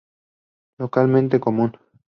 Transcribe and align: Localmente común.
Localmente 0.79 1.39
común. 1.39 1.77